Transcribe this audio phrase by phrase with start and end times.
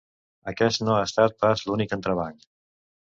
[0.51, 2.45] Aquest no ha estat pas l’únic entrebanc.